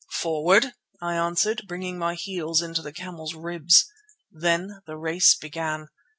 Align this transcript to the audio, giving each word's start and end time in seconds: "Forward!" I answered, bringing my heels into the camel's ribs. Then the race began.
"Forward!" 0.13 0.73
I 0.99 1.13
answered, 1.13 1.65
bringing 1.67 1.99
my 1.99 2.15
heels 2.15 2.63
into 2.63 2.81
the 2.81 2.91
camel's 2.91 3.35
ribs. 3.35 3.85
Then 4.31 4.81
the 4.87 4.97
race 4.97 5.35
began. 5.35 5.89